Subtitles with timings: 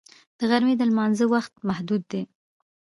[0.37, 2.21] د غرمې د لمانځه وخت محدود دی